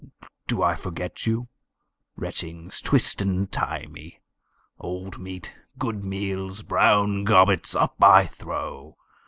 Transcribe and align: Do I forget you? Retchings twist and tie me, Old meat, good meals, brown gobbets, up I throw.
Do 0.47 0.63
I 0.63 0.73
forget 0.73 1.27
you? 1.27 1.47
Retchings 2.15 2.81
twist 2.81 3.21
and 3.21 3.51
tie 3.51 3.85
me, 3.87 4.19
Old 4.79 5.19
meat, 5.19 5.53
good 5.77 6.03
meals, 6.03 6.63
brown 6.63 7.23
gobbets, 7.23 7.75
up 7.79 8.03
I 8.03 8.25
throw. 8.25 8.97